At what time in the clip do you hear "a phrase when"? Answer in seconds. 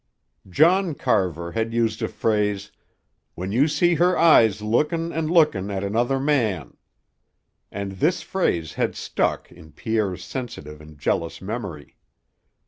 2.01-3.51